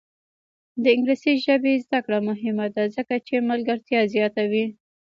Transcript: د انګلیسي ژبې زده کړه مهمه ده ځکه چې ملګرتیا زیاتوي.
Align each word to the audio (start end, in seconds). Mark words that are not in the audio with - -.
د 0.81 0.83
انګلیسي 0.95 1.33
ژبې 1.45 1.73
زده 1.85 1.99
کړه 2.05 2.19
مهمه 2.29 2.67
ده 2.75 2.83
ځکه 2.95 3.15
چې 3.27 3.35
ملګرتیا 3.49 4.01
زیاتوي. 4.13 4.65